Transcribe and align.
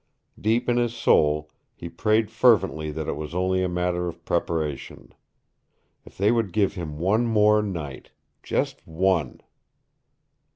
Deep 0.39 0.67
in 0.67 0.77
his 0.77 0.95
soul 0.95 1.51
he 1.75 1.87
prayed 1.87 2.31
fervently 2.31 2.89
that 2.89 3.07
it 3.07 3.15
was 3.15 3.35
only 3.35 3.61
a 3.61 3.69
matter 3.69 4.07
of 4.07 4.25
preparation. 4.25 5.13
If 6.05 6.17
they 6.17 6.31
would 6.31 6.53
give 6.53 6.73
him 6.73 6.97
one 6.97 7.27
more 7.27 7.61
night 7.61 8.09
just 8.41 8.81
one! 8.87 9.41